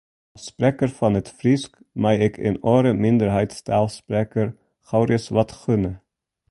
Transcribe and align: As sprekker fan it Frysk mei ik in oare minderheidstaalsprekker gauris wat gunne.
As 0.35 0.43
sprekker 0.47 0.91
fan 0.97 1.19
it 1.21 1.33
Frysk 1.37 1.73
mei 2.01 2.17
ik 2.27 2.35
in 2.47 2.57
oare 2.71 2.91
minderheidstaalsprekker 3.03 4.47
gauris 4.87 5.25
wat 5.35 5.51
gunne. 5.61 5.93